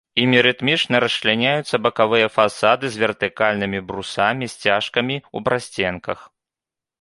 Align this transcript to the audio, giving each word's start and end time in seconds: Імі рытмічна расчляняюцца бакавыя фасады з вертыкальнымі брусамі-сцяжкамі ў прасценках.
Імі 0.21 0.37
рытмічна 0.45 1.01
расчляняюцца 1.03 1.79
бакавыя 1.87 2.27
фасады 2.37 2.85
з 2.95 3.03
вертыкальнымі 3.03 3.83
брусамі-сцяжкамі 3.93 5.15
ў 5.21 5.37
прасценках. 5.51 6.19